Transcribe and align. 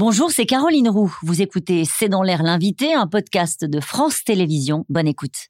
Bonjour, 0.00 0.30
c'est 0.30 0.46
Caroline 0.46 0.88
Roux. 0.88 1.12
Vous 1.24 1.42
écoutez 1.42 1.84
C'est 1.84 2.08
dans 2.08 2.22
l'air 2.22 2.44
l'invité, 2.44 2.94
un 2.94 3.08
podcast 3.08 3.64
de 3.64 3.80
France 3.80 4.22
Télévisions. 4.22 4.84
Bonne 4.88 5.08
écoute. 5.08 5.48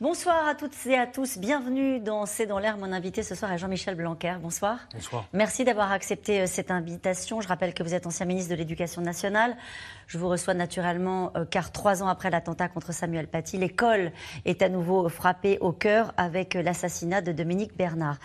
Bonsoir 0.00 0.48
à 0.48 0.54
toutes 0.54 0.74
et 0.86 0.96
à 0.96 1.06
tous. 1.06 1.36
Bienvenue 1.36 2.00
dans 2.00 2.24
C'est 2.24 2.46
dans 2.46 2.58
l'air. 2.58 2.78
Mon 2.78 2.90
invité 2.90 3.22
ce 3.22 3.34
soir 3.34 3.52
est 3.52 3.58
Jean-Michel 3.58 3.94
Blanquer. 3.94 4.36
Bonsoir. 4.40 4.78
Bonsoir. 4.94 5.26
Merci 5.34 5.62
d'avoir 5.62 5.92
accepté 5.92 6.40
euh, 6.40 6.46
cette 6.46 6.70
invitation. 6.70 7.42
Je 7.42 7.46
rappelle 7.46 7.74
que 7.74 7.82
vous 7.82 7.92
êtes 7.94 8.06
ancien 8.06 8.24
ministre 8.24 8.50
de 8.50 8.56
l'Éducation 8.56 9.02
nationale. 9.02 9.58
Je 10.06 10.16
vous 10.16 10.28
reçois 10.28 10.54
naturellement 10.54 11.32
euh, 11.36 11.44
car 11.44 11.70
trois 11.70 12.02
ans 12.02 12.08
après 12.08 12.30
l'attentat 12.30 12.68
contre 12.68 12.94
Samuel 12.94 13.28
Paty, 13.28 13.58
l'école 13.58 14.10
est 14.46 14.62
à 14.62 14.70
nouveau 14.70 15.08
frappée 15.10 15.58
au 15.60 15.72
cœur 15.72 16.14
avec 16.16 16.56
euh, 16.56 16.62
l'assassinat 16.62 17.20
de 17.20 17.32
Dominique 17.32 17.76
Bernard. 17.76 18.16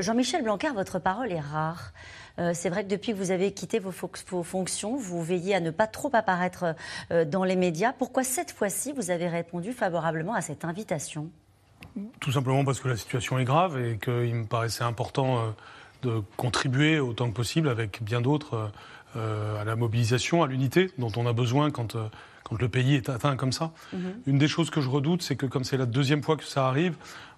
Jean-Michel 0.00 0.42
Blanquer, 0.42 0.72
votre 0.74 0.98
parole 0.98 1.30
est 1.30 1.40
rare. 1.40 1.92
C'est 2.54 2.70
vrai 2.70 2.84
que 2.84 2.88
depuis 2.88 3.12
que 3.12 3.16
vous 3.16 3.30
avez 3.30 3.52
quitté 3.52 3.78
vos, 3.78 3.92
fonctions, 3.92 4.96
vous 4.96 5.22
veillez 5.22 5.54
à 5.54 5.60
ne 5.60 5.70
pas 5.70 5.86
trop 5.86 6.10
apparaître 6.12 6.74
dans 7.26 7.44
les 7.44 7.56
médias. 7.56 7.92
Pourquoi 7.92 8.24
cette 8.24 8.50
fois-ci 8.50 8.92
vous 8.92 9.10
avez 9.10 9.28
répondu 9.28 9.72
favorablement 9.72 10.34
à 10.34 10.40
cette 10.40 10.64
invitation? 10.64 11.30
Tout 12.20 12.32
simplement 12.32 12.64
parce 12.64 12.80
que 12.80 12.88
la 12.88 12.96
situation 12.96 13.38
est 13.38 13.44
grave 13.44 13.80
et 13.80 13.98
qu'il 13.98 14.34
me 14.34 14.46
paraissait 14.46 14.84
important 14.84 15.38
euh, 15.38 15.50
de 16.02 16.22
contribuer 16.36 17.00
autant 17.00 17.28
que 17.28 17.34
possible 17.34 17.68
avec 17.68 18.02
bien 18.02 18.20
d'autres 18.20 18.70
euh, 19.16 19.60
à 19.60 19.64
la 19.64 19.76
mobilisation, 19.76 20.42
à 20.42 20.46
l'unité 20.46 20.90
dont 20.98 21.10
on 21.16 21.26
a 21.26 21.32
besoin 21.32 21.70
quand, 21.70 21.96
euh, 21.96 22.08
quand 22.44 22.60
le 22.60 22.68
pays 22.68 22.94
est 22.94 23.08
atteint 23.08 23.36
comme 23.36 23.52
ça. 23.52 23.72
Mhm. 23.92 24.14
Une 24.26 24.38
des 24.38 24.48
choses 24.48 24.70
que 24.70 24.80
je 24.80 24.88
redoute, 24.88 25.22
c'est 25.22 25.36
que 25.36 25.46
comme 25.46 25.64
c'est 25.64 25.76
la 25.76 25.86
deuxième 25.86 26.22
fois 26.22 26.36
que 26.36 26.44
ça 26.44 26.68
arrive, 26.68 26.96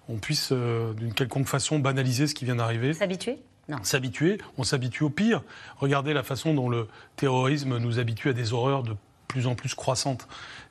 on 0.09 0.17
puisse 0.17 0.51
d'une 0.51 1.13
quelconque 1.13 1.47
façon 1.47 1.79
banaliser 1.79 2.27
ce 2.27 2.35
qui 2.35 2.43
vient 2.43 2.57
d'arriver. 2.57 2.93
S'habituer? 2.93 3.39
S'habituer, 3.81 4.39
on 4.57 4.63
s'habitue 4.63 5.03
au 5.03 5.09
pire. 5.09 5.41
Regardez 5.77 6.13
la 6.13 6.23
façon 6.23 6.53
dont 6.53 6.69
le 6.69 6.87
terrorisme 7.15 7.77
nous 7.77 7.97
habitue 7.97 8.29
à 8.29 8.33
des 8.33 8.51
horreurs 8.51 8.83
de 8.83 8.95
plus 9.33 9.47
en 9.47 9.55
plus 9.55 9.73
croissante. 9.73 10.27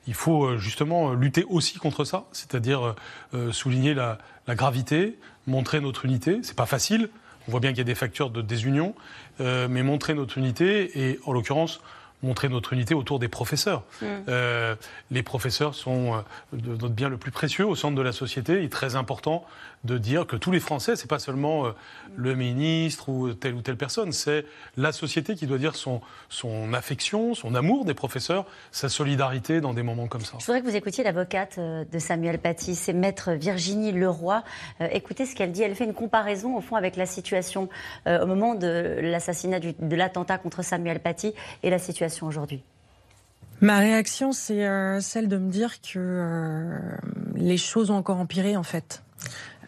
Il 0.07 0.13
faut 0.13 0.45
euh, 0.45 0.57
justement 0.57 1.11
euh, 1.11 1.15
lutter 1.15 1.45
aussi 1.49 1.77
contre 1.77 2.05
ça, 2.05 2.25
c'est-à-dire 2.31 2.95
euh, 3.33 3.51
souligner 3.51 3.93
la, 3.93 4.19
gravité, 4.49 5.17
montrer 5.47 5.81
notre 5.81 6.05
unité. 6.05 6.39
C'est 6.43 6.55
pas 6.55 6.65
facile. 6.65 7.09
On 7.47 7.51
voit 7.51 7.59
bien 7.59 7.71
qu'il 7.71 7.79
y 7.79 7.81
a 7.81 7.85
des 7.85 7.95
facteurs 7.95 8.29
de 8.29 8.41
désunion, 8.41 8.95
mais 9.39 9.83
montrer 9.83 10.13
notre 10.13 10.37
unité 10.37 11.09
et, 11.09 11.19
en 11.25 11.33
l'occurrence, 11.33 11.81
montrer 12.21 12.47
notre 12.47 12.71
unité 12.71 12.93
autour 12.93 13.19
des 13.19 13.27
professeurs. 13.27 13.83
Mm. 14.01 14.75
les 15.11 15.23
professeurs 15.23 15.75
sont 15.75 16.23
notre 16.53 16.87
bien 16.87 17.09
le 17.09 17.17
plus 17.17 17.31
précieux 17.31 17.65
au 17.65 17.75
centre 17.75 17.95
de 17.97 18.01
la 18.01 18.13
société. 18.13 18.63
Est 18.63 18.71
très 18.71 18.95
important 18.95 19.45
de 19.83 19.97
dire 19.97 20.25
que 20.25 20.35
tous 20.35 20.51
les 20.51 20.59
Français, 20.59 20.95
c'est 20.95 21.09
pas 21.09 21.19
seulement 21.19 21.65
euh, 21.65 21.71
le 22.15 22.35
ministre 22.35 23.09
ou 23.09 23.33
telle 23.33 23.53
ou 23.53 23.61
telle 23.61 23.75
personne, 23.75 24.11
c'est 24.11 24.45
la 24.77 24.91
société 24.91 25.35
qui 25.35 25.45
doit 25.45 25.57
dire 25.57 25.75
son, 25.75 26.01
son 26.29 26.73
affection, 26.73 27.33
son 27.33 27.53
amour 27.53 27.83
des 27.83 27.93
professeurs, 27.93 28.45
sa 28.71 28.87
solidarité 28.87 29.59
dans 29.59 29.73
des 29.73 29.83
moments 29.83 30.07
comme 30.07 30.21
ça. 30.21 30.37
Je 30.39 30.45
voudrais 30.45 30.61
que 30.61 30.67
vous 30.67 30.75
écoutiez 30.75 31.03
l'avocate 31.03 31.57
euh, 31.57 31.83
de 31.91 31.99
Samuel 31.99 32.39
Paty, 32.39 32.75
c'est 32.75 32.93
maître 32.93 33.33
Virginie 33.33 33.91
Leroy. 33.91 34.43
Euh, 34.79 34.87
écoutez 34.91 35.25
ce 35.25 35.35
qu'elle 35.35 35.51
dit. 35.51 35.63
Elle 35.63 35.75
fait 35.75 35.85
une 35.85 35.93
comparaison 35.93 36.55
au 36.55 36.61
fond 36.61 36.75
avec 36.75 36.95
la 36.95 37.05
situation 37.05 37.69
au 38.05 38.25
moment 38.25 38.55
de 38.55 38.99
l'assassinat 39.01 39.59
de 39.59 39.95
l'attentat 39.95 40.37
contre 40.37 40.61
Samuel 40.61 40.99
Paty 40.99 41.33
et 41.63 41.69
la 41.69 41.79
situation 41.79 42.27
aujourd'hui. 42.27 42.63
Ma 43.61 43.79
réaction, 43.79 44.31
c'est 44.31 44.67
celle 45.01 45.27
de 45.27 45.37
me 45.37 45.49
dire 45.49 45.81
que 45.81 46.69
les 47.35 47.57
choses 47.57 47.91
ont 47.91 47.95
encore 47.95 48.17
empiré 48.17 48.57
en 48.57 48.63
fait. 48.63 49.03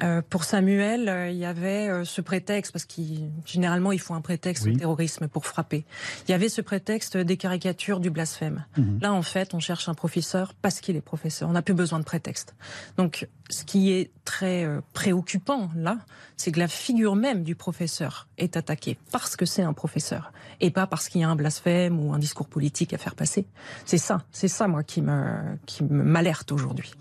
Euh, 0.01 0.21
pour 0.29 0.43
Samuel, 0.43 1.07
euh, 1.07 1.29
il 1.29 1.38
y 1.38 1.45
avait 1.45 1.89
euh, 1.89 2.03
ce 2.03 2.21
prétexte, 2.21 2.71
parce 2.71 2.85
qu'il 2.85 3.29
généralement 3.45 3.91
il 3.91 3.99
faut 3.99 4.13
un 4.13 4.21
prétexte 4.21 4.67
au 4.67 4.73
terrorisme 4.73 5.27
pour 5.27 5.45
frapper. 5.45 5.85
Il 6.27 6.31
y 6.31 6.33
avait 6.33 6.49
ce 6.49 6.61
prétexte 6.61 7.17
des 7.17 7.37
caricatures 7.37 7.99
du 7.99 8.09
blasphème. 8.09 8.65
Mhm. 8.77 8.99
Là, 9.02 9.13
en 9.13 9.21
fait, 9.21 9.53
on 9.53 9.59
cherche 9.59 9.87
un 9.89 9.93
professeur 9.93 10.53
parce 10.61 10.81
qu'il 10.81 10.95
est 10.95 11.02
professeur. 11.02 11.49
On 11.49 11.53
n'a 11.53 11.61
plus 11.61 11.73
besoin 11.73 11.99
de 11.99 12.03
prétexte. 12.03 12.55
Donc, 12.97 13.27
ce 13.49 13.64
qui 13.64 13.92
est 13.92 14.11
très 14.25 14.67
préoccupant 14.93 15.70
là, 15.75 15.99
c'est 16.36 16.52
que 16.52 16.59
la 16.59 16.67
figure 16.67 17.15
même 17.15 17.43
du 17.43 17.55
professeur 17.55 18.27
est 18.37 18.58
attaquée 18.58 18.97
parce 19.11 19.36
que 19.36 19.45
c'est 19.45 19.61
un 19.61 19.73
professeur 19.73 20.33
et 20.59 20.71
pas 20.71 20.87
parce 20.87 21.09
qu'il 21.09 21.21
y 21.21 21.23
a 21.23 21.30
un 21.30 21.36
blasphème 21.36 21.99
ou 21.99 22.14
un 22.14 22.20
discours 22.20 22.47
politique 22.47 22.93
à 22.93 22.97
faire 22.97 23.15
passer. 23.15 23.45
C'est 23.86 23.99
ça, 23.99 24.23
c'est 24.31 24.47
ça 24.47 24.67
moi 24.67 24.83
qui 24.83 25.02
me 25.02 25.58
qui 25.65 25.83
m'alerte 25.83 26.52
aujourd'hui. 26.52 26.91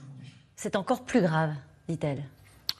C'est 0.56 0.76
encore 0.76 1.02
plus 1.04 1.22
grave, 1.22 1.52
dit-elle. 1.88 2.22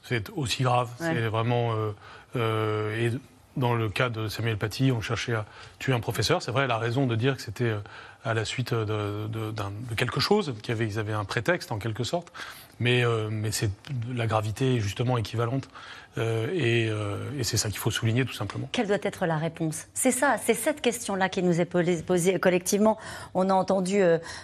C'est 0.04 0.30
aussi 0.36 0.62
grave. 0.62 0.88
C'est 0.98 1.28
vraiment. 1.28 1.72
Euh, 1.72 1.92
euh, 2.36 3.06
et 3.06 3.12
dans 3.56 3.74
le 3.74 3.88
cas 3.88 4.10
de 4.10 4.28
Samuel 4.28 4.58
Paty, 4.58 4.92
on 4.92 5.00
cherchait 5.00 5.34
à 5.34 5.46
tuer 5.78 5.92
un 5.92 6.00
professeur. 6.00 6.42
C'est 6.42 6.50
vrai, 6.50 6.64
elle 6.64 6.70
a 6.70 6.78
raison 6.78 7.06
de 7.06 7.16
dire 7.16 7.36
que 7.36 7.42
c'était 7.42 7.64
euh, 7.64 7.78
à 8.24 8.34
la 8.34 8.44
suite 8.44 8.72
de, 8.72 9.94
quelque 9.96 10.20
chose, 10.20 10.54
qu'ils 10.62 10.98
avaient 10.98 11.12
un 11.12 11.24
prétexte 11.24 11.72
en 11.72 11.78
quelque 11.78 12.04
sorte. 12.04 12.32
Mais, 12.80 13.04
euh, 13.04 13.30
c'est 13.52 13.70
la 14.12 14.26
gravité 14.26 14.76
est 14.76 14.80
justement 14.80 15.16
équivalente. 15.18 15.68
Euh, 16.16 16.46
et, 16.52 16.88
euh, 16.88 17.30
et 17.36 17.42
c'est 17.42 17.56
ça 17.56 17.68
qu'il 17.68 17.78
faut 17.78 17.90
souligner 17.90 18.24
tout 18.24 18.32
simplement. 18.32 18.68
Quelle 18.70 18.86
doit 18.86 18.98
être 19.02 19.26
la 19.26 19.36
réponse? 19.36 19.86
C'est 19.94 20.12
ça, 20.12 20.36
c'est 20.42 20.54
cette 20.54 20.80
question-là 20.80 21.28
qui 21.28 21.42
nous 21.42 21.60
est 21.60 21.64
posée 21.64 22.38
collectivement. 22.38 22.98
On 23.34 23.50
a 23.50 23.54
entendu 23.54 24.00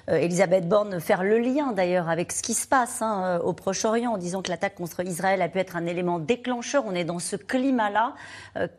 Elisabeth 0.09 0.69
Borne 0.69 1.01
faire 1.01 1.23
le 1.23 1.39
lien 1.39 1.73
d'ailleurs 1.73 2.09
avec 2.09 2.33
ce 2.33 2.43
qui 2.43 2.55
se 2.55 2.67
passe 2.67 3.03
hein, 3.03 3.39
au 3.45 3.53
Proche-Orient 3.53 4.13
en 4.13 4.19
disant 4.19 4.43
que 4.43 4.51
l'attaque 4.51 4.75
contre 4.75 5.05
Israël 5.05 5.43
a 5.43 5.49
pu 5.49 5.59
être 5.59 5.77
un 5.77 5.87
élément 5.87 6.19
déclencheur. 6.19 6.85
On 6.87 6.95
est 6.95 7.05
dans 7.05 7.21
ce 7.21 7.37
climat-là. 7.37 8.15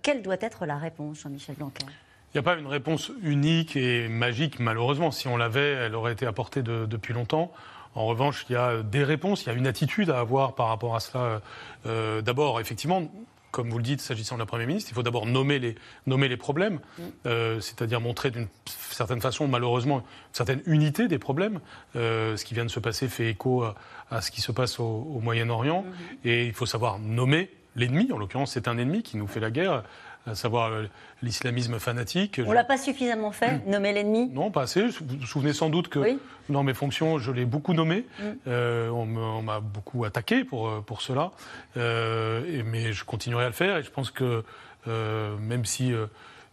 quelle 0.01 0.21
doit 0.21 0.37
être 0.41 0.65
la 0.65 0.77
réponse, 0.77 1.21
Jean-Michel 1.21 1.55
Blanquer? 1.55 1.85
Il 2.33 2.37
n'y 2.37 2.39
a 2.39 2.43
pas 2.43 2.57
une 2.57 2.67
réponse 2.67 3.11
unique 3.21 3.75
et 3.75 4.07
magique, 4.07 4.59
malheureusement. 4.59 5.11
Si 5.11 5.27
on 5.27 5.35
l'avait, 5.35 5.71
elle 5.73 5.95
aurait 5.95 6.13
été 6.13 6.25
apportée 6.25 6.63
depuis 6.63 7.13
longtemps. 7.13 7.51
En 7.93 8.05
revanche, 8.05 8.45
il 8.49 8.53
y 8.53 8.55
a 8.55 8.83
des 8.83 9.03
réponses, 9.03 9.43
il 9.43 9.47
y 9.47 9.49
a 9.49 9.53
une 9.53 9.67
attitude 9.67 10.09
à 10.09 10.19
avoir 10.19 10.55
par 10.55 10.67
rapport 10.67 10.95
à 10.95 11.01
cela. 11.01 11.41
Euh, 11.85 12.21
d'abord, 12.21 12.61
effectivement, 12.61 13.11
comme 13.51 13.69
vous 13.69 13.77
le 13.77 13.83
dites, 13.83 13.99
s'agissant 13.99 14.35
de 14.35 14.39
la 14.39 14.45
Première 14.45 14.67
ministre, 14.67 14.89
il 14.91 14.95
faut 14.95 15.03
d'abord 15.03 15.25
nommer 15.25 15.59
les, 15.59 15.75
nommer 16.07 16.29
les 16.29 16.37
problèmes, 16.37 16.75
mm. 16.75 17.03
euh, 17.25 17.59
c'est-à-dire 17.59 17.99
montrer 17.99 18.31
d'une 18.31 18.47
certaine 18.65 19.19
façon, 19.19 19.49
malheureusement, 19.49 19.97
une 19.97 20.03
certaine 20.31 20.61
unité 20.67 21.09
des 21.09 21.19
problèmes. 21.19 21.59
Euh, 21.97 22.37
ce 22.37 22.45
qui 22.45 22.53
vient 22.53 22.63
de 22.63 22.71
se 22.71 22.79
passer 22.79 23.09
fait 23.09 23.29
écho 23.29 23.65
à, 24.09 24.21
ce 24.21 24.31
qui 24.31 24.39
se 24.39 24.53
passe 24.53 24.79
au, 24.79 25.19
Moyen-Orient. 25.21 25.83
Mm-hmm. 25.83 26.29
Et 26.29 26.45
il 26.45 26.53
faut 26.53 26.65
savoir 26.65 26.97
nommer 26.97 27.49
l'ennemi. 27.75 28.09
En 28.13 28.17
l'occurrence, 28.17 28.53
c'est 28.53 28.69
un 28.69 28.77
ennemi 28.77 29.03
qui 29.03 29.17
nous 29.17 29.27
fait 29.27 29.41
la 29.41 29.51
guerre 29.51 29.83
à 30.27 30.35
savoir 30.35 30.71
euh, 30.71 30.83
l'islamisme 31.23 31.79
fanatique. 31.79 32.39
On 32.45 32.49
ne 32.49 32.55
l'a 32.55 32.63
pas 32.63 32.77
suffisamment 32.77 33.31
fait, 33.31 33.65
nommer 33.65 33.91
l'ennemi? 33.93 34.29
Non, 34.29 34.51
pas 34.51 34.63
assez. 34.63 34.87
Vous 34.87 35.17
vous 35.19 35.25
souvenez 35.25 35.53
sans 35.53 35.69
doute 35.69 35.87
que 35.87 36.17
dans 36.49 36.63
mes 36.63 36.73
fonctions, 36.73 37.17
je 37.17 37.31
l'ai 37.31 37.45
beaucoup 37.45 37.73
nommé. 37.73 38.05
Mm. 38.19 38.23
Euh, 38.47 38.89
on 38.89 39.41
m'a 39.41 39.59
beaucoup 39.59 40.05
attaqué 40.05 40.43
pour, 40.43 40.67
euh, 40.67 40.81
pour 40.81 41.01
cela. 41.01 41.31
mais 41.75 42.93
je 42.93 43.03
continuerai 43.03 43.45
à 43.45 43.47
le 43.47 43.53
faire 43.53 43.77
et 43.77 43.83
je 43.83 43.91
pense 43.91 44.11
que 44.11 44.43
même 44.87 45.65
si 45.65 45.93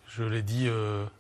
je 0.07 0.23
l'ai 0.23 0.43
dit 0.43 0.69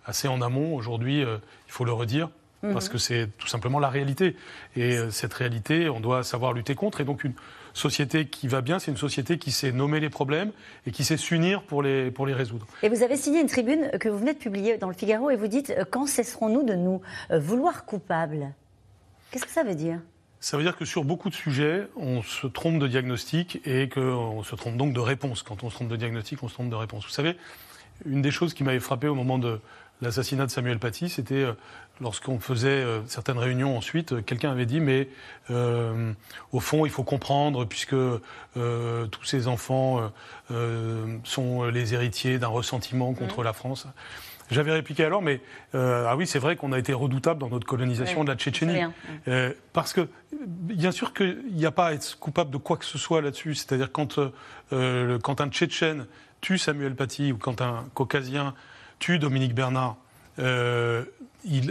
assez 0.06 0.28
en 0.28 0.40
amont, 0.40 0.74
aujourd'hui, 0.74 1.20
il 1.20 1.72
faut 1.72 1.84
le 1.84 1.92
redire. 1.92 2.28
Mm-hmm. 2.64 2.72
Parce 2.72 2.88
que 2.88 2.98
c'est 2.98 3.28
tout 3.38 3.46
simplement 3.46 3.78
la 3.78 3.88
réalité. 3.88 4.36
Et 4.74 4.98
cette 5.10 5.34
réalité, 5.34 5.88
on 5.88 6.00
doit 6.00 6.24
savoir 6.24 6.52
lutter 6.52 6.74
contre. 6.74 7.00
Et 7.00 7.04
donc, 7.04 7.22
une, 7.22 7.34
société 7.78 8.26
qui 8.26 8.48
va 8.48 8.60
bien, 8.60 8.78
c'est 8.78 8.90
une 8.90 8.96
société 8.96 9.38
qui 9.38 9.50
sait 9.50 9.72
nommer 9.72 10.00
les 10.00 10.10
problèmes 10.10 10.52
et 10.86 10.90
qui 10.90 11.04
sait 11.04 11.16
s'unir 11.16 11.62
pour 11.62 11.82
les, 11.82 12.10
pour 12.10 12.26
les 12.26 12.34
résoudre. 12.34 12.66
Et 12.82 12.88
vous 12.88 13.02
avez 13.02 13.16
signé 13.16 13.40
une 13.40 13.48
tribune 13.48 13.90
que 13.98 14.08
vous 14.08 14.18
venez 14.18 14.34
de 14.34 14.38
publier 14.38 14.76
dans 14.76 14.88
le 14.88 14.94
Figaro 14.94 15.30
et 15.30 15.36
vous 15.36 15.48
dites 15.48 15.70
euh, 15.70 15.84
Quand 15.90 16.06
cesserons-nous 16.06 16.64
de 16.64 16.74
nous 16.74 17.00
euh, 17.30 17.38
vouloir 17.38 17.84
coupables? 17.84 18.52
Qu'est-ce 19.30 19.44
que 19.44 19.52
ça 19.52 19.62
veut 19.62 19.74
dire? 19.74 20.00
Ça 20.40 20.56
veut 20.56 20.62
dire 20.62 20.76
que 20.76 20.84
sur 20.84 21.04
beaucoup 21.04 21.30
de 21.30 21.34
sujets, 21.34 21.88
on 21.96 22.22
se 22.22 22.46
trompe 22.46 22.78
de 22.78 22.86
diagnostic 22.86 23.60
et 23.64 23.88
qu'on 23.88 24.42
se 24.42 24.54
trompe 24.54 24.76
donc 24.76 24.92
de 24.92 25.00
réponse. 25.00 25.42
Quand 25.42 25.64
on 25.64 25.70
se 25.70 25.74
trompe 25.74 25.88
de 25.88 25.96
diagnostic, 25.96 26.42
on 26.42 26.48
se 26.48 26.54
trompe 26.54 26.70
de 26.70 26.76
réponse. 26.76 27.04
Vous 27.04 27.10
savez, 27.10 27.36
une 28.06 28.22
des 28.22 28.30
choses 28.30 28.54
qui 28.54 28.62
m'avait 28.62 28.80
frappé 28.80 29.08
au 29.08 29.14
moment 29.14 29.38
de 29.38 29.60
l'assassinat 30.00 30.46
de 30.46 30.50
Samuel 30.50 30.78
Paty, 30.78 31.08
c'était 31.08 31.34
euh, 31.34 31.52
lorsqu'on 32.00 32.38
faisait 32.38 32.68
euh, 32.68 33.00
certaines 33.06 33.38
réunions 33.38 33.76
ensuite, 33.76 34.12
euh, 34.12 34.22
quelqu'un 34.22 34.50
avait 34.50 34.66
dit 34.66 34.80
mais 34.80 35.08
au 36.52 36.60
fond 36.60 36.84
il 36.84 36.90
faut 36.90 37.04
comprendre 37.04 37.64
puisque 37.64 37.96
tous 38.54 39.24
ces 39.24 39.48
enfants 39.48 40.12
sont 41.24 41.64
les 41.64 41.94
héritiers 41.94 42.38
d'un 42.38 42.48
ressentiment 42.48 43.14
contre 43.14 43.40
mmh. 43.40 43.44
la 43.44 43.52
France. 43.54 43.86
J'avais 44.50 44.72
répliqué 44.72 45.04
alors, 45.04 45.22
mais 45.22 45.40
ah 45.72 46.14
oui, 46.16 46.26
c'est 46.26 46.38
vrai 46.38 46.56
qu'on 46.56 46.72
a 46.72 46.78
été 46.78 46.92
redoutable 46.92 47.40
dans 47.40 47.48
notre 47.48 47.66
colonisation 47.66 48.24
de 48.24 48.28
la 48.28 48.36
Tchétchénie. 48.36 48.82
parce 49.72 49.94
que, 49.94 50.06
bien 50.44 50.90
sûr 50.90 51.14
qu'il 51.14 51.38
n'y 51.52 51.64
a 51.64 51.70
pas 51.70 51.86
à 51.86 51.92
être 51.94 52.18
coupable 52.18 52.50
de 52.50 52.58
quoi 52.58 52.76
que 52.76 52.84
ce 52.84 52.98
soit 52.98 53.22
là-dessus. 53.22 53.54
C'est-à-dire 53.54 53.90
quand, 53.90 54.20
quand 54.70 55.40
un 55.40 55.48
Tchétchène 55.48 56.06
tue 56.42 56.58
Samuel 56.58 56.94
Paty 56.94 57.32
ou 57.32 57.38
quand 57.38 57.62
un 57.62 57.86
Caucasien 57.94 58.54
tue 58.98 59.18
Dominique 59.18 59.54
Bernard, 59.54 59.96
euh, 60.38 61.04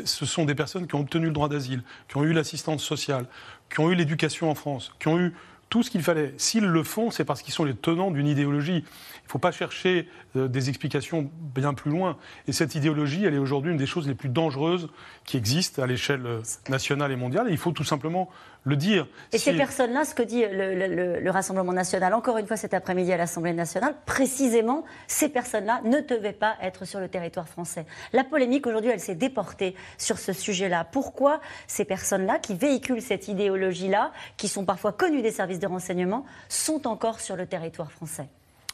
ce 0.05 0.25
sont 0.25 0.45
des 0.45 0.55
personnes 0.55 0.87
qui 0.87 0.95
ont 0.95 1.01
obtenu 1.01 1.27
le 1.27 1.31
droit 1.31 1.49
d'asile, 1.49 1.83
qui 2.07 2.17
ont 2.17 2.23
eu 2.23 2.33
l'assistance 2.33 2.83
sociale, 2.83 3.25
qui 3.69 3.79
ont 3.79 3.91
eu 3.91 3.95
l'éducation 3.95 4.49
en 4.49 4.55
France, 4.55 4.93
qui 4.99 5.07
ont 5.07 5.19
eu 5.19 5.33
tout 5.69 5.83
ce 5.83 5.91
qu'il 5.91 6.01
fallait. 6.01 6.33
S'ils 6.37 6.65
le 6.65 6.83
font, 6.83 7.11
c'est 7.11 7.25
parce 7.25 7.41
qu'ils 7.41 7.53
sont 7.53 7.65
les 7.65 7.75
tenants 7.75 8.11
d'une 8.11 8.27
idéologie. 8.27 8.77
Il 8.77 9.25
ne 9.25 9.29
faut 9.29 9.39
pas 9.39 9.51
chercher 9.51 10.07
euh, 10.35 10.47
des 10.47 10.69
explications 10.69 11.29
bien 11.53 11.73
plus 11.73 11.91
loin. 11.91 12.17
Et 12.47 12.53
cette 12.53 12.75
idéologie, 12.75 13.25
elle 13.25 13.33
est 13.33 13.39
aujourd'hui 13.39 13.71
une 13.71 13.77
des 13.77 13.85
choses 13.85 14.07
les 14.07 14.15
plus 14.15 14.29
dangereuses 14.29 14.87
qui 15.25 15.35
existent 15.35 15.81
à 15.81 15.87
l'échelle 15.87 16.25
euh, 16.25 16.41
nationale 16.69 17.11
et 17.11 17.17
mondiale. 17.17 17.49
Et 17.49 17.51
il 17.51 17.57
faut 17.57 17.71
tout 17.71 17.83
simplement 17.83 18.29
le 18.63 18.75
dire. 18.75 19.07
Et 19.31 19.37
ces 19.37 19.53
personnes-là, 19.53 20.05
ce 20.05 20.13
que 20.13 20.23
dit 20.23 20.43
le, 20.49 21.29
Rassemblement 21.29 21.73
national, 21.73 22.13
encore 22.13 22.37
une 22.37 22.47
fois 22.47 22.57
cet 22.57 22.73
après-midi 22.73 23.13
à 23.13 23.17
l'Assemblée 23.17 23.53
nationale, 23.53 23.95
précisément, 24.05 24.83
ces 25.07 25.29
personnes-là 25.29 25.81
ne 25.83 25.99
devaient 25.99 26.33
pas 26.33 26.55
être 26.61 26.85
sur 26.85 26.99
le 26.99 27.07
territoire 27.07 27.47
français. 27.47 27.85
La 28.13 28.23
polémique 28.23 28.65
aujourd'hui, 28.65 28.91
elle 28.91 28.99
s'est 28.99 29.15
déportée 29.15 29.75
sur 29.97 30.17
ce 30.17 30.33
sujet-là. 30.33 30.85
Pourquoi 30.91 31.41
ces 31.67 31.85
personnes-là, 31.85 32.39
qui 32.39 32.55
véhiculent 32.55 33.01
cette 33.01 33.27
idéologie-là, 33.27 34.11
qui 34.35 34.47
sont 34.47 34.65
parfois 34.65 34.91
connues 34.91 35.21
des 35.21 35.31
services 35.31 35.59
de 35.59 35.67
renseignement, 35.67 36.25
sont 36.49 36.87
encore 36.87 37.19
sur 37.19 37.35
le 37.35 37.45
territoire 37.45 37.91
français? 37.91 38.27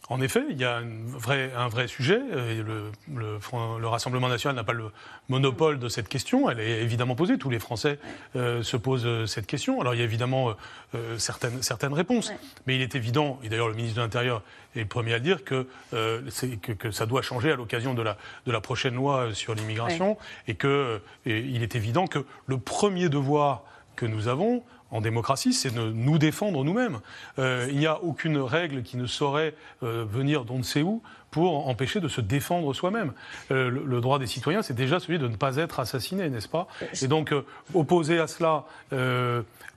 En 0.09 0.19
effet, 0.19 0.43
il 0.49 0.59
y 0.59 0.65
a 0.65 0.77
un 0.77 1.67
vrai 1.69 1.87
sujet. 1.87 2.19
Le, 2.19 2.91
le, 3.15 3.87
Rassemblement 3.87 4.27
national 4.27 4.55
n'a 4.55 4.63
pas 4.63 4.73
le 4.73 4.91
monopole 5.29 5.79
de 5.79 5.87
cette 5.87 6.09
question. 6.09 6.49
Elle 6.49 6.59
est 6.59 6.81
évidemment 6.81 7.15
posée. 7.15 7.37
Tous 7.37 7.49
les 7.49 7.59
Français 7.59 7.99
euh, 8.35 8.63
se 8.63 8.75
posent 8.75 9.05
euh, 9.05 9.25
cette 9.25 9.47
question. 9.47 9.79
Alors 9.79 9.93
il 9.93 9.99
y 9.99 10.01
a 10.01 10.03
évidemment 10.03 10.55
euh, 10.93 11.17
certaines, 11.17 11.61
certaines 11.61 11.93
réponses. 11.93 12.33
Mais 12.67 12.75
il 12.75 12.81
est 12.81 12.95
évident, 12.95 13.39
et 13.43 13.49
d'ailleurs 13.49 13.69
le 13.69 13.75
ministre 13.75 13.97
de 13.97 14.01
l'Intérieur 14.01 14.43
est 14.75 14.81
le 14.81 14.87
premier 14.87 15.13
à 15.13 15.17
le 15.17 15.23
dire, 15.23 15.43
que, 15.45 15.67
que, 15.91 16.91
ça 16.91 17.05
doit 17.05 17.21
changer 17.21 17.51
à 17.51 17.55
l'occasion 17.55 17.93
de 17.93 18.01
la, 18.01 18.17
de 18.45 18.51
la 18.51 18.59
prochaine 18.59 18.95
loi 18.95 19.29
sur 19.33 19.55
l'immigration. 19.55 20.17
Et 20.47 20.55
qu'il 20.55 21.63
est 21.63 21.75
évident 21.75 22.07
que 22.07 22.25
le 22.47 22.57
premier 22.57 23.07
devoir 23.07 23.63
que 23.95 24.05
nous 24.05 24.27
avons, 24.27 24.63
en 24.93 25.01
démocratie, 25.01 25.53
c'est 25.53 25.73
de 25.73 25.91
nous 25.91 26.19
défendre 26.19 26.63
nous-mêmes. 26.63 26.99
Euh, 27.39 27.67
il 27.71 27.79
n'y 27.79 27.87
a 27.87 28.01
aucune 28.03 28.37
règle 28.37 28.83
qui 28.83 28.95
ne 28.95 29.07
saurait 29.07 29.55
euh, 29.81 30.05
venir 30.07 30.45
d'on 30.45 30.59
ne 30.59 30.63
sait 30.63 30.83
où 30.83 31.01
pour 31.33 31.67
empêcher 31.67 31.99
de 31.99 32.07
se 32.07 32.21
défendre 32.21 32.73
soi-même. 32.75 33.11
Euh, 33.49 33.69
le, 33.69 34.01
droit 34.01 34.19
des 34.19 34.27
citoyens, 34.27 34.61
c'est 34.61 34.75
déjà 34.75 34.99
celui 34.99 35.17
de 35.17 35.27
ne 35.27 35.35
pas 35.35 35.57
être 35.57 35.79
assassiné, 35.79 36.29
n'est-ce 36.29 36.47
pas? 36.47 36.67
Et 37.01 37.07
donc, 37.07 37.33
opposer 37.73 38.19
à 38.19 38.27
cela 38.27 38.65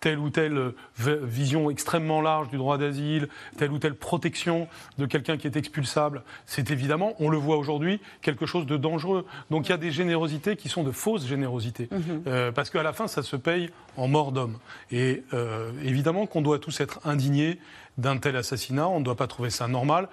telle 0.00 0.18
ou 0.18 0.28
telle 0.28 0.72
vision 0.98 1.70
extrêmement 1.70 2.20
large 2.20 2.50
du 2.50 2.58
droit 2.58 2.76
d'asile, 2.76 3.28
telle 3.56 3.72
ou 3.72 3.78
telle 3.78 3.94
protection 3.94 4.68
de 4.98 5.06
quelqu'un 5.06 5.38
qui 5.38 5.46
est 5.46 5.56
expulsable, 5.56 6.22
c'est 6.44 6.70
évidemment, 6.70 7.14
on 7.18 7.30
le 7.30 7.38
voit 7.38 7.56
aujourd'hui, 7.56 8.00
quelque 8.20 8.44
chose 8.44 8.66
de 8.66 8.76
dangereux. 8.76 9.24
Donc 9.50 9.68
il 9.68 9.70
y 9.70 9.74
a 9.74 9.78
des 9.78 9.90
générosités 9.90 10.56
qui 10.56 10.68
sont 10.68 10.82
de 10.84 10.90
fausses 10.90 11.26
générosités. 11.26 11.88
Mhm. 11.90 12.52
parce 12.54 12.68
qu'à 12.68 12.82
la 12.82 12.92
fin, 12.92 13.06
ça 13.06 13.22
se 13.22 13.36
paye 13.36 13.70
en 13.96 14.08
mort 14.08 14.32
d'homme. 14.32 14.58
Et 14.90 15.24
euh, 15.32 15.70
évidemment 15.82 16.26
qu'on 16.26 16.42
doit 16.42 16.58
tous 16.58 16.80
être 16.80 17.00
indignés 17.04 17.58
d'un 17.98 18.19
tel 18.19 18.37
assassinat. 18.37 18.88
On 18.88 19.00
ne 19.00 19.04
doit 19.04 19.16
pas 19.16 19.26
trouver 19.26 19.50
ça 19.50 19.69
normal, 19.69 20.08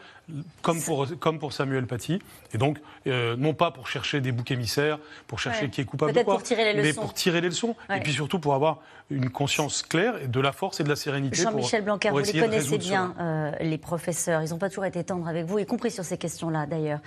comme 0.61 0.81
pour, 0.81 1.07
comme 1.19 1.39
pour 1.39 1.53
Samuel 1.53 1.85
Paty. 1.85 2.19
Et 2.53 2.57
donc, 2.57 2.79
euh, 3.07 3.35
non 3.35 3.53
pas 3.53 3.71
pour 3.71 3.87
chercher 3.87 4.21
des 4.21 4.31
boucs 4.31 4.51
émissaires, 4.51 4.99
pour 5.27 5.39
chercher 5.39 5.69
qui 5.69 5.81
est 5.81 5.85
coupable 5.85 6.11
ou 6.11 6.23
quoi, 6.23 6.35
pour 6.35 6.43
tirer 6.43 6.73
les 6.73 6.81
mais 6.81 6.93
pour 6.93 7.13
tirer 7.13 7.41
les 7.41 7.49
leçons. 7.49 7.75
Et 7.93 7.99
puis 7.99 8.13
surtout 8.13 8.39
pour 8.39 8.53
avoir 8.53 8.79
une 9.09 9.29
conscience 9.29 9.83
claire, 9.83 10.15
et 10.21 10.27
de 10.27 10.39
la 10.39 10.51
force 10.51 10.79
et 10.79 10.83
de 10.83 10.89
la 10.89 10.95
sérénité. 10.95 11.41
Jean-Michel 11.41 11.83
Blanquer, 11.83 12.09
vous 12.09 12.19
les 12.19 12.39
connaissez 12.39 12.77
bien, 12.77 13.13
euh, 13.19 13.51
les 13.59 13.77
professeurs. 13.77 14.41
Ils 14.41 14.49
n'ont 14.49 14.57
pas 14.57 14.69
toujours 14.69 14.85
été 14.85 15.03
tendres 15.03 15.27
avec 15.27 15.45
vous, 15.45 15.59
y 15.59 15.65
compris 15.65 15.91
sur 15.91 16.05
ces 16.05 16.17
questions-là 16.17 16.65
d'ailleurs. 16.65 16.99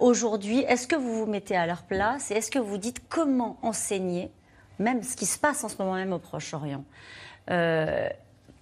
Aujourd'hui, 0.00 0.60
est-ce 0.60 0.86
que 0.86 0.96
vous 0.96 1.20
vous 1.20 1.26
mettez 1.26 1.56
à 1.56 1.66
leur 1.66 1.82
place 1.82 2.30
et 2.30 2.34
est-ce 2.34 2.50
que 2.50 2.58
vous 2.58 2.78
dites 2.78 3.02
comment 3.08 3.58
enseigner 3.62 4.30
même 4.78 5.02
ce 5.02 5.16
qui 5.16 5.26
se 5.26 5.38
passe 5.38 5.64
en 5.64 5.68
ce 5.68 5.76
moment 5.78 5.94
même 5.94 6.12
au 6.12 6.18
Proche-Orient? 6.18 6.84
Euh, 7.50 8.08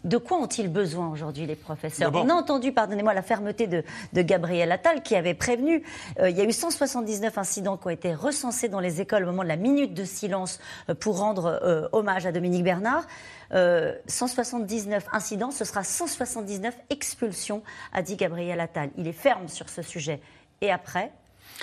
de 0.04 0.16
quoi 0.16 0.38
ont-ils 0.38 0.68
besoin 0.68 1.08
aujourd'hui, 1.10 1.46
les 1.46 1.56
professeurs 1.56 2.10
On 2.14 2.28
a 2.28 2.34
entendu, 2.34 2.72
pardonnez-moi, 2.72 3.14
la 3.14 3.22
fermeté 3.22 3.66
de, 3.66 3.82
Gabriel 4.14 4.72
Attal 4.72 5.02
qui 5.02 5.16
avait 5.16 5.34
prévenu. 5.34 5.82
Euh, 6.18 6.30
il 6.30 6.36
y 6.36 6.40
a 6.40 6.44
eu 6.44 6.52
179 6.52 7.36
incidents 7.38 7.76
qui 7.76 7.86
ont 7.86 7.90
été 7.90 8.14
recensés 8.14 8.68
dans 8.68 8.80
les 8.80 9.00
écoles 9.00 9.24
au 9.24 9.26
moment 9.26 9.42
de 9.42 9.48
la 9.48 9.56
minute 9.56 9.94
de 9.94 10.04
silence 10.04 10.60
euh, 10.88 10.94
pour 10.94 11.18
rendre 11.18 11.88
hommage 11.92 12.26
à 12.26 12.32
Dominique 12.32 12.64
Bernard. 12.64 13.06
179 13.52 15.06
incidents, 15.12 15.50
ce 15.50 15.64
sera 15.64 15.82
179 15.82 16.74
expulsions, 16.88 17.62
a 17.92 18.02
dit 18.02 18.16
Gabriel 18.16 18.60
Attal. 18.60 18.90
Il 18.96 19.08
est 19.08 19.12
ferme 19.12 19.48
sur 19.48 19.68
ce 19.68 19.82
sujet. 19.82 20.20
Et 20.60 20.70
après, 20.70 21.10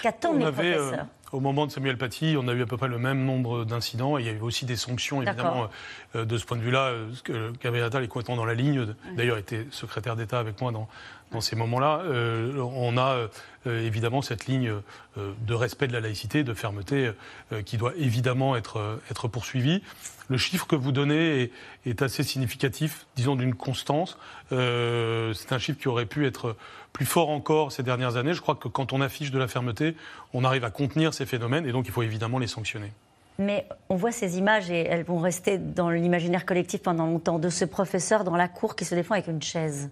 qu'attendent 0.02 0.40
les 0.40 0.52
professeurs? 0.52 1.08
Au 1.32 1.40
moment 1.40 1.66
de 1.66 1.72
Samuel 1.72 1.98
Paty, 1.98 2.36
on 2.38 2.48
a 2.48 2.54
eu 2.54 2.62
à 2.62 2.66
peu 2.66 2.78
près 2.78 2.88
le 2.88 2.98
même 2.98 3.26
nombre 3.26 3.66
d'incidents. 3.66 4.18
Il 4.18 4.26
y 4.26 4.30
a 4.30 4.32
eu 4.32 4.42
aussi 4.42 4.66
des 4.66 4.76
sanctions, 4.76 5.22
évidemment, 5.22 5.70
euh, 6.16 6.26
de 6.26 6.38
ce 6.38 6.46
point 6.46 6.58
de 6.58 6.62
vue-là. 6.62 6.94
Euh, 7.30 7.52
Gabriel 7.62 7.86
Attal 7.86 8.04
est 8.04 8.08
complètement 8.08 8.38
dans 8.38 8.46
la 8.46 8.54
ligne. 8.54 8.88
D'ailleurs, 9.16 9.38
était 9.38 9.68
secrétaire 9.72 10.16
d'État 10.16 10.40
avec 10.40 10.62
moi 10.62 10.72
dans, 10.72 10.88
dans 11.32 11.42
ces 11.42 11.56
moments-là. 11.56 12.02
Euh, 12.06 12.58
on 12.58 12.98
a 12.98 13.28
évidemment 13.66 14.22
cette 14.22 14.46
ligne 14.46 14.72
de 15.18 15.54
respect 15.54 15.88
de 15.88 15.94
la 15.94 16.00
laïcité, 16.00 16.46
de 16.46 16.54
fermeté, 16.54 17.12
qui 17.66 17.76
doit 17.76 17.92
évidemment 17.98 18.56
être, 18.56 19.28
poursuivie. 19.30 19.84
Le 20.30 20.38
chiffre 20.38 20.66
que 20.68 20.78
vous 20.78 20.94
donnez 20.94 21.52
est 21.86 22.02
assez 22.02 22.24
significatif, 22.24 23.08
disons, 23.18 23.36
d'une 23.36 23.56
constance. 23.56 24.18
C'est 24.52 25.52
un 25.52 25.60
chiffre 25.60 25.78
qui 25.78 25.90
aurait 25.90 26.06
pu 26.06 26.26
être 26.26 26.56
plus 26.94 27.06
fort 27.06 27.30
encore 27.30 27.72
ces 27.72 27.84
dernières 27.84 28.16
années. 28.16 28.34
Je 28.34 28.42
crois 28.42 28.56
que 28.56 28.68
quand 28.68 28.92
on 28.92 29.02
affiche 29.02 29.30
de 29.30 29.38
la 29.38 29.48
fermeté, 29.48 29.96
on 30.34 30.44
arrive 30.44 30.64
à 30.64 30.72
contenir 30.72 31.14
ces 31.14 31.26
phénomènes 31.26 31.68
et 31.68 31.72
donc 31.72 31.88
il 31.88 31.92
faut 31.92 32.04
évidemment 32.04 32.40
les 32.40 32.48
sanctionner. 32.48 32.92
Mais 33.40 33.68
on 33.90 33.96
voit 33.96 34.12
ces 34.12 34.40
images 34.40 34.72
et 34.72 34.80
elles 34.80 35.04
vont 35.04 35.20
rester 35.20 35.60
dans 35.60 35.92
l'imaginaire 35.92 36.46
collectif 36.46 36.82
pendant 36.82 37.06
longtemps 37.06 37.38
de 37.38 37.50
ce 37.50 37.66
professeur 37.66 38.24
dans 38.24 38.36
la 38.36 38.48
cour 38.48 38.76
qui 38.76 38.84
se 38.84 38.96
défend 38.96 39.14
avec 39.14 39.28
une 39.28 39.44
chaise. 39.44 39.92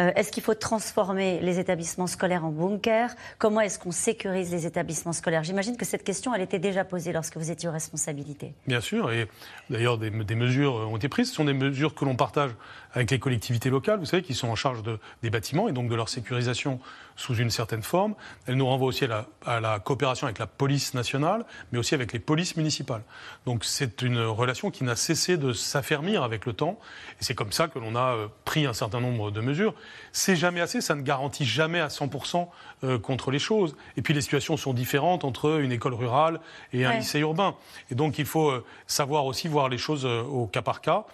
Euh, 0.00 0.12
est-ce 0.16 0.32
qu'il 0.32 0.42
faut 0.42 0.54
transformer 0.54 1.40
les 1.40 1.58
établissements 1.58 2.06
scolaires 2.06 2.44
en 2.44 2.50
bunkers 2.50 3.10
Comment 3.38 3.60
est-ce 3.60 3.78
qu'on 3.78 3.90
sécurise 3.90 4.50
les 4.50 4.66
établissements 4.66 5.12
scolaires? 5.12 5.44
J'imagine 5.44 5.76
que 5.76 5.84
cette 5.84 6.04
question, 6.04 6.34
elle 6.34 6.42
était 6.42 6.58
déjà 6.58 6.84
posée 6.84 7.12
lorsque 7.12 7.36
vous 7.36 7.50
étiez 7.50 7.68
aux 7.68 7.72
responsabilités. 7.72 8.54
Bien 8.66 8.80
sûr, 8.80 9.12
et 9.12 9.28
d'ailleurs 9.68 9.98
des, 9.98 10.10
mesures 10.10 10.74
ont 10.74 10.96
été 10.96 11.08
prises. 11.08 11.28
Ce 11.28 11.34
sont 11.34 11.44
des 11.44 11.52
mesures 11.52 11.94
que 11.94 12.04
l'on 12.04 12.16
partage 12.16 12.52
avec 12.94 13.10
les 13.10 13.18
collectivités 13.18 13.70
locales, 13.70 13.98
vous 13.98 14.04
savez, 14.04 14.22
qui 14.22 14.34
sont 14.34 14.48
en 14.48 14.56
charge 14.56 14.82
des 15.22 15.30
bâtiments 15.30 15.68
et 15.68 15.72
donc 15.72 15.88
de 15.88 15.94
leur 15.94 16.08
sécurisation 16.08 16.80
sous 17.20 17.36
une 17.36 17.50
certaine 17.50 17.82
forme. 17.82 18.14
Elle 18.46 18.56
nous 18.56 18.66
renvoie 18.66 18.88
aussi 18.88 19.04
à 19.04 19.60
la, 19.60 19.78
coopération 19.78 20.26
avec 20.26 20.38
la 20.38 20.46
police 20.46 20.94
nationale, 20.94 21.44
mais 21.70 21.78
aussi 21.78 21.94
avec 21.94 22.12
les 22.12 22.18
polices 22.18 22.56
municipales. 22.56 23.02
Donc 23.46 23.64
c'est 23.64 24.02
une 24.02 24.20
relation 24.20 24.70
qui 24.70 24.84
n'a 24.84 24.96
cessé 24.96 25.36
de 25.36 25.52
s'affermir 25.52 26.22
avec 26.22 26.46
le 26.46 26.54
temps, 26.54 26.78
et 27.20 27.24
c'est 27.24 27.34
comme 27.34 27.52
ça 27.52 27.68
que 27.68 27.78
l'on 27.78 27.94
a 27.94 28.14
euh, 28.14 28.28
pris 28.44 28.66
un 28.66 28.72
certain 28.72 29.00
nombre 29.00 29.30
de 29.30 29.40
mesures. 29.40 29.74
C'est 30.12 30.36
jamais 30.36 30.60
assez, 30.60 30.80
ça 30.80 30.94
ne 30.94 31.02
garantit 31.02 31.44
jamais 31.44 31.80
à 31.80 31.88
100% 31.88 32.48
euh, 32.84 32.98
contre 32.98 33.30
les 33.30 33.38
choses. 33.38 33.76
Et 33.96 34.02
puis 34.02 34.14
les 34.14 34.22
situations 34.22 34.56
sont 34.56 34.72
différentes 34.72 35.24
entre 35.24 35.60
une 35.60 35.72
école 35.72 35.94
rurale 35.94 36.40
et 36.72 36.86
un 36.86 36.94
lycée 36.94 37.20
urbain. 37.20 37.54
Et 37.90 37.94
donc 37.94 38.18
il 38.18 38.26
faut 38.26 38.50
euh, 38.50 38.64
savoir 38.86 39.26
aussi 39.26 39.46
voir 39.46 39.68
les 39.68 39.78
choses 39.78 40.06
au 40.06 40.46
cas 40.46 40.62
par 40.62 40.80
cas. 40.80 41.04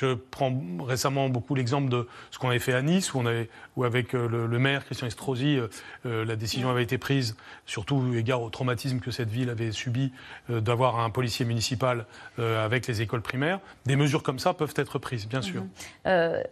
Je 0.00 0.14
prends 0.14 0.58
récemment 0.80 1.28
beaucoup 1.28 1.54
l'exemple 1.54 1.90
de 1.90 2.08
ce 2.30 2.38
qu'on 2.38 2.48
avait 2.48 2.58
fait 2.58 2.72
à 2.72 2.80
Nice, 2.80 3.12
où, 3.12 3.18
on 3.18 3.26
avait, 3.26 3.50
où 3.76 3.84
avec 3.84 4.14
euh, 4.14 4.28
le, 4.28 4.58
maire 4.58 4.86
Christian 4.86 5.06
Estrosi, 5.06 5.58
euh, 5.58 5.68
euh, 6.06 6.24
la 6.24 6.36
décision 6.36 6.70
avait 6.70 6.82
été 6.82 6.96
prise, 6.96 7.36
surtout 7.66 8.14
égard 8.14 8.40
au 8.40 8.48
traumatisme 8.48 9.00
que 9.00 9.10
cette 9.10 9.28
ville 9.28 9.50
avait 9.50 9.72
subi, 9.72 10.10
d'avoir 10.48 11.00
un 11.00 11.10
policier 11.10 11.44
municipal 11.44 12.06
avec 12.38 12.86
les 12.86 13.02
écoles 13.02 13.20
primaires. 13.20 13.60
Des 13.84 13.96
mesures 13.96 14.22
comme 14.22 14.38
ça 14.38 14.54
peuvent 14.54 14.72
être 14.76 14.98
prises, 14.98 15.28
bien 15.28 15.42
sûr. 15.42 15.64
Mhm. 16.06 16.42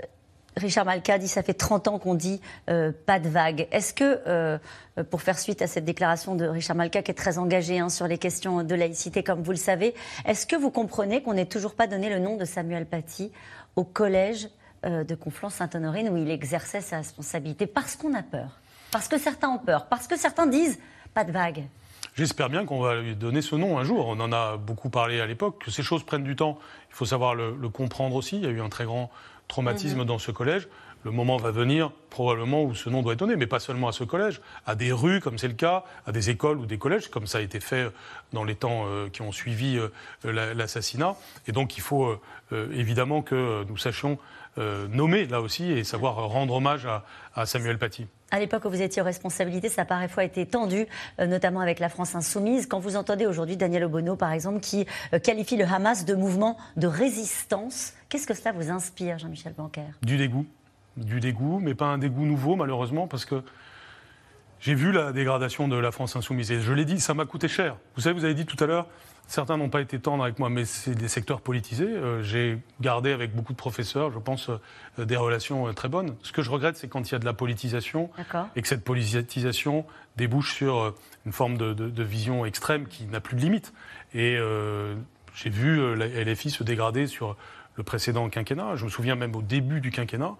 Richard 0.56 0.84
Malka 0.84 1.18
dit 1.18 1.28
ça 1.28 1.42
fait 1.42 1.54
30 1.54 1.88
ans 1.88 1.98
qu'on 1.98 2.14
dit 2.14 2.40
euh, 2.68 2.92
pas 3.06 3.18
de 3.20 3.28
vague. 3.28 3.68
Est-ce 3.70 3.94
que, 3.94 4.20
euh, 4.26 4.58
pour 5.10 5.22
faire 5.22 5.38
suite 5.38 5.62
à 5.62 5.66
cette 5.66 5.84
déclaration 5.84 6.34
de 6.34 6.46
Richard 6.46 6.76
Malka, 6.76 7.02
qui 7.02 7.10
est 7.10 7.14
très 7.14 7.38
engagé 7.38 7.78
hein, 7.78 7.88
sur 7.88 8.08
les 8.08 8.18
questions 8.18 8.62
de 8.62 8.74
laïcité, 8.74 9.22
comme 9.22 9.42
vous 9.42 9.52
le 9.52 9.56
savez, 9.56 9.94
est-ce 10.24 10.46
que 10.46 10.56
vous 10.56 10.70
comprenez 10.70 11.22
qu'on 11.22 11.34
n'ait 11.34 11.46
toujours 11.46 11.74
pas 11.74 11.86
donné 11.86 12.08
le 12.10 12.18
nom 12.18 12.36
de 12.36 12.44
Samuel 12.44 12.86
Paty 12.86 13.30
au 13.76 13.84
collège 13.84 14.48
euh, 14.84 15.04
de 15.04 15.14
Conflans-Sainte-Honorine 15.14 16.08
où 16.08 16.16
il 16.16 16.30
exerçait 16.30 16.80
sa 16.80 16.98
responsabilité 16.98 17.66
Parce 17.66 17.96
qu'on 17.96 18.14
a 18.14 18.22
peur? 18.22 18.60
Parce 18.90 19.08
que 19.08 19.18
certains 19.18 19.50
ont 19.50 19.58
peur. 19.58 19.86
Parce 19.86 20.06
que 20.06 20.16
certains 20.16 20.46
disent 20.46 20.78
pas 21.14 21.24
de 21.24 21.32
vague. 21.32 21.64
J'espère 22.18 22.50
bien 22.50 22.64
qu'on 22.64 22.80
va 22.80 22.96
lui 22.96 23.14
donner 23.14 23.42
ce 23.42 23.54
nom 23.54 23.78
un 23.78 23.84
jour. 23.84 24.08
On 24.08 24.18
en 24.18 24.32
a 24.32 24.56
beaucoup 24.56 24.90
parlé 24.90 25.20
à 25.20 25.26
l'époque. 25.26 25.62
Que 25.64 25.70
ces 25.70 25.84
choses 25.84 26.02
prennent 26.02 26.24
du 26.24 26.34
temps, 26.34 26.58
il 26.90 26.96
faut 26.96 27.04
savoir 27.04 27.36
le, 27.36 27.54
le 27.54 27.68
comprendre 27.68 28.16
aussi. 28.16 28.38
Il 28.38 28.42
y 28.42 28.46
a 28.48 28.50
eu 28.50 28.60
un 28.60 28.68
très 28.68 28.86
grand 28.86 29.08
traumatisme 29.46 30.00
mhm. 30.00 30.04
dans 30.04 30.18
ce 30.18 30.32
collège. 30.32 30.66
Le 31.04 31.12
moment 31.12 31.36
va 31.36 31.52
venir 31.52 31.92
probablement 32.10 32.64
où 32.64 32.74
ce 32.74 32.90
nom 32.90 33.02
doit 33.02 33.12
être 33.12 33.20
donné, 33.20 33.36
mais 33.36 33.46
pas 33.46 33.60
seulement 33.60 33.86
à 33.86 33.92
ce 33.92 34.02
collège, 34.02 34.40
à 34.66 34.74
des 34.74 34.90
rues 34.90 35.20
comme 35.20 35.38
c'est 35.38 35.46
le 35.46 35.54
cas, 35.54 35.84
à 36.08 36.10
des 36.10 36.28
écoles 36.28 36.58
ou 36.58 36.66
des 36.66 36.76
collèges, 36.76 37.08
comme 37.08 37.28
ça 37.28 37.38
a 37.38 37.40
été 37.40 37.60
fait 37.60 37.88
dans 38.32 38.42
les 38.42 38.56
temps 38.56 38.86
euh, 38.88 39.08
qui 39.08 39.22
ont 39.22 39.30
suivi 39.30 39.78
euh, 39.78 39.92
l'assassinat. 40.54 41.14
Et 41.46 41.52
donc 41.52 41.76
il 41.76 41.82
faut 41.82 42.18
euh, 42.50 42.68
évidemment 42.72 43.22
que 43.22 43.64
nous 43.68 43.76
sachions 43.76 44.18
nommer 44.90 45.24
là 45.26 45.40
aussi 45.40 45.70
et 45.70 45.84
savoir 45.84 46.16
rendre 46.16 46.54
hommage 46.54 46.84
à, 46.84 47.04
à 47.36 47.46
Samuel 47.46 47.78
Paty. 47.78 48.08
À 48.30 48.38
l'époque 48.38 48.66
où 48.66 48.70
vous 48.70 48.82
étiez 48.82 49.00
aux 49.00 49.06
responsabilités, 49.06 49.70
ça 49.70 49.82
a 49.82 49.84
parfois 49.86 50.22
été 50.22 50.44
tendu, 50.44 50.86
euh, 51.18 51.26
notamment 51.26 51.60
avec 51.60 51.78
la 51.78 51.88
France 51.88 52.14
insoumise. 52.14 52.66
Quand 52.66 52.78
vous 52.78 52.96
entendez 52.96 53.24
aujourd'hui 53.24 53.56
Daniel 53.56 53.84
Obono, 53.84 54.16
par 54.16 54.32
exemple, 54.32 54.60
qui 54.60 54.86
euh, 55.14 55.18
qualifie 55.18 55.56
le 55.56 55.64
Hamas 55.64 56.04
de 56.04 56.14
mouvement 56.14 56.58
de 56.76 56.86
résistance, 56.86 57.94
qu'est-ce 58.10 58.26
que 58.26 58.34
cela 58.34 58.52
vous 58.52 58.70
inspire, 58.70 59.18
Jean-Michel 59.18 59.54
Blanquer? 59.54 59.84
Du 60.02 60.18
dégoût. 60.18 60.44
Du 60.98 61.20
dégoût, 61.20 61.58
mais 61.58 61.74
pas 61.74 61.86
un 61.86 61.96
dégoût 61.96 62.26
nouveau, 62.26 62.54
malheureusement, 62.54 63.06
parce 63.06 63.24
que 63.24 63.42
j'ai 64.60 64.74
vu 64.74 64.92
la 64.92 65.12
dégradation 65.12 65.66
de 65.68 65.76
la 65.76 65.90
France 65.90 66.14
insoumise. 66.16 66.50
Et 66.50 66.60
je 66.60 66.72
l'ai 66.72 66.84
dit, 66.84 67.00
ça 67.00 67.14
m'a 67.14 67.24
coûté 67.24 67.48
cher. 67.48 67.76
Vous 67.94 68.02
savez, 68.02 68.18
vous 68.18 68.24
avez 68.24 68.34
dit 68.34 68.44
tout 68.44 68.62
à 68.62 68.66
l'heure, 68.66 68.88
Certains 69.28 69.58
n'ont 69.58 69.68
pas 69.68 69.82
été 69.82 70.00
tendres 70.00 70.24
avec 70.24 70.38
moi, 70.38 70.48
mais 70.48 70.64
c'est 70.64 70.94
des 70.94 71.06
secteurs 71.06 71.42
politisés. 71.42 71.86
Euh, 71.86 72.22
j'ai 72.22 72.58
gardé 72.80 73.12
avec 73.12 73.36
beaucoup 73.36 73.52
de 73.52 73.58
professeurs, 73.58 74.10
je 74.10 74.18
pense, 74.18 74.48
euh, 74.48 75.04
des 75.04 75.16
relations 75.16 75.68
euh, 75.68 75.74
très 75.74 75.90
bonnes. 75.90 76.16
Ce 76.22 76.32
que 76.32 76.40
je 76.40 76.50
regrette, 76.50 76.78
c'est 76.78 76.88
quand 76.88 77.10
il 77.10 77.12
y 77.12 77.14
a 77.14 77.18
de 77.18 77.26
la 77.26 77.34
politisation 77.34 78.08
et 78.56 78.62
que 78.62 78.68
cette 78.68 78.84
politisation 78.84 79.84
débouche 80.16 80.54
sur 80.54 80.94
une 81.26 81.32
forme 81.32 81.58
de, 81.58 82.02
vision 82.02 82.46
extrême 82.46 82.86
qui 82.86 83.04
n'a 83.04 83.20
plus 83.20 83.36
de 83.36 83.42
limite. 83.42 83.74
Et 84.14 84.38
j'ai 85.34 85.50
vu 85.50 85.94
la 85.94 86.06
LFI 86.06 86.50
se 86.50 86.64
dégrader 86.64 87.06
sur 87.06 87.36
le 87.76 87.82
précédent 87.82 88.28
quinquennat. 88.30 88.76
Je 88.76 88.86
me 88.86 88.90
souviens 88.90 89.14
même 89.14 89.36
au 89.36 89.42
début 89.42 89.80
du 89.80 89.90
quinquennat 89.90 90.34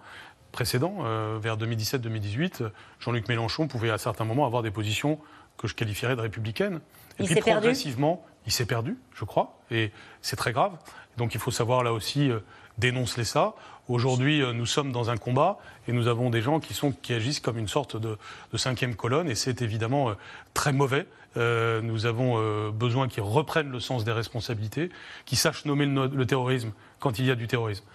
précédent, 0.51 1.03
vers 1.39 1.57
2017-2018, 1.57 2.71
Jean-Luc 2.99 3.29
Mélenchon 3.29 3.67
pouvait 3.67 3.91
à 3.91 3.99
certains 3.99 4.25
moments 4.25 4.47
avoir 4.47 4.63
des 4.63 4.71
positions 4.71 5.19
que 5.57 5.67
je 5.67 5.75
qualifierais 5.75 6.15
de 6.15 6.21
républicaines. 6.21 6.79
Et 7.19 7.25
puis 7.25 7.35
progressivement, 7.35 8.25
il 8.49 8.51
s'est 8.51 8.65
perdu, 8.65 8.97
je 9.13 9.25
crois, 9.25 9.59
et 9.69 9.91
c'est 10.23 10.35
très 10.35 10.53
grave. 10.53 10.71
Donc 11.17 11.35
il 11.35 11.39
faut 11.39 11.51
savoir 11.51 11.83
là 11.83 11.93
aussi 11.93 12.31
euh, 12.31 12.39
dénoncer 12.79 13.23
ça. 13.23 13.53
Aujourd'hui, 13.87 14.41
euh, 14.41 14.53
nous 14.53 14.65
sommes 14.65 14.91
dans 14.91 15.11
un 15.11 15.17
combat 15.17 15.59
et 15.87 15.93
nous 15.93 16.07
avons 16.07 16.31
des 16.31 16.41
gens 16.41 16.59
qui, 16.59 16.73
sont, 16.73 16.91
qui 16.91 17.13
agissent 17.13 17.41
comme 17.41 17.59
une 17.59 17.67
sorte 17.67 17.95
de, 17.95 18.17
cinquième 18.55 18.95
colonne 18.95 19.29
et 19.29 19.35
c'est 19.35 19.61
évidemment 19.61 20.09
euh, 20.09 20.13
très 20.55 20.73
mauvais. 20.73 21.05
nous 21.35 22.07
avons 22.07 22.71
besoin 22.71 23.07
qu'ils 23.07 23.21
reprennent 23.21 23.71
le 23.71 23.79
sens 23.79 24.03
des 24.03 24.11
responsabilités, 24.11 24.89
qu'ils 25.25 25.37
sachent 25.37 25.65
nommer 25.65 25.85
le, 25.85 26.25
terrorisme 26.25 26.71
quand 26.99 27.19
il 27.19 27.25
y 27.27 27.31
a 27.31 27.35
du 27.35 27.47
terrorisme. 27.47 27.85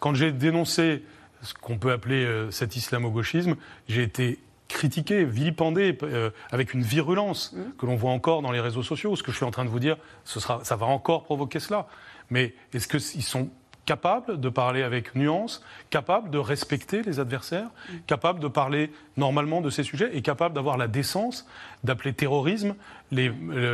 Quand 0.00 0.12
j'ai 0.14 0.32
dénoncé 0.32 1.04
ce 1.42 1.54
qu'on 1.54 1.78
peut 1.78 1.92
appeler 1.92 2.26
cet 2.50 2.74
islamo-gauchisme, 2.74 3.54
j'ai 3.88 4.02
été 4.02 4.40
critiqué, 4.70 5.24
vilipendé, 5.24 5.96
euh, 6.02 6.30
avec 6.50 6.74
une 6.74 6.82
virulence 6.82 7.52
mmh. 7.52 7.76
que 7.78 7.86
l'on 7.86 7.96
voit 7.96 8.12
encore 8.12 8.42
dans 8.42 8.52
les 8.52 8.60
réseaux 8.60 8.82
sociaux. 8.82 9.16
Ce 9.16 9.22
que 9.22 9.32
je 9.32 9.36
suis 9.36 9.44
en 9.44 9.50
train 9.50 9.64
de 9.64 9.70
vous 9.70 9.80
dire, 9.80 9.96
ce 10.24 10.40
sera, 10.40 10.64
ça 10.64 10.76
va 10.76 10.86
encore 10.86 11.24
provoquer 11.24 11.60
cela. 11.60 11.86
Mais 12.30 12.54
est-ce 12.72 12.88
qu'ils 12.88 13.22
sont 13.22 13.50
capables 13.86 14.38
de 14.38 14.48
parler 14.48 14.82
avec 14.82 15.16
nuance, 15.16 15.64
capables 15.88 16.30
de 16.30 16.38
respecter 16.38 17.02
les 17.02 17.18
adversaires, 17.18 17.66
mmh. 17.66 17.94
capables 18.06 18.38
de 18.38 18.46
parler 18.46 18.92
normalement 19.16 19.60
de 19.60 19.70
ces 19.70 19.82
sujets 19.82 20.16
et 20.16 20.22
capables 20.22 20.54
d'avoir 20.54 20.76
la 20.76 20.86
décence 20.86 21.46
d'appeler 21.82 22.12
terrorisme 22.12 22.74
les, 23.10 23.32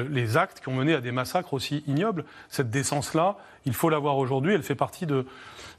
les, 0.09 0.37
actes 0.38 0.61
qui 0.61 0.69
ont 0.69 0.75
mené 0.75 0.95
à 0.95 1.00
des 1.00 1.12
massacres 1.12 1.53
aussi 1.53 1.85
ignobles? 1.87 2.25
Cette 2.49 2.71
décence-là, 2.71 3.37
il 3.67 3.75
faut 3.75 3.91
l'avoir 3.91 4.17
aujourd'hui, 4.17 4.55
elle 4.55 4.62
fait 4.62 4.75
partie 4.75 5.07
de 5.07 5.26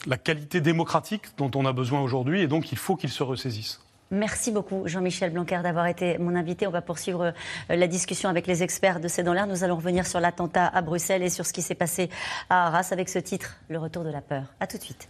la 0.06 0.18
qualité 0.18 0.62
démocratique 0.62 1.24
dont 1.38 1.50
on 1.56 1.66
a 1.66 1.74
besoin 1.74 2.02
aujourd'hui 2.02 2.42
et 2.42 2.48
donc 2.48 2.72
il 2.72 2.78
faut 2.78 2.96
qu'ils 2.96 3.10
se 3.10 3.24
ressaisissent. 3.24 3.87
Merci 4.10 4.52
beaucoup, 4.52 4.88
Jean-Michel 4.88 5.32
Blanquer, 5.32 5.60
d'avoir 5.62 5.88
été 5.88 6.18
mon 6.18 6.36
invité. 6.36 6.66
On 6.66 6.72
va 6.72 6.82
poursuivre 6.82 7.34
euh, 7.70 7.76
la 7.76 7.88
discussion 7.88 8.30
avec 8.30 8.48
les 8.48 8.64
experts 8.64 9.02
de 9.02 9.10
C'est 9.10 9.24
dans 9.24 9.34
l'air. 9.34 9.48
Nous 9.48 9.66
allons 9.66 9.76
revenir 9.76 10.08
sur 10.08 10.22
l'attentat 10.22 10.66
à 10.66 10.82
Bruxelles 10.82 11.24
et 11.24 11.30
sur 11.30 11.46
ce 11.46 11.52
qui 11.52 11.62
s'est 11.62 11.76
passé 11.76 12.10
à 12.50 12.68
Arras 12.68 12.88
avec 12.92 13.10
ce 13.10 13.20
titre, 13.20 13.58
Le 13.68 13.80
retour 13.80 14.06
de 14.06 14.10
la 14.10 14.22
peur. 14.22 14.44
A 14.62 14.68
tout 14.68 14.78
de 14.78 14.84
suite. 14.84 15.10